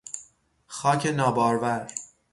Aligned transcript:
خاک 0.67 1.05
نابارور 1.05 1.87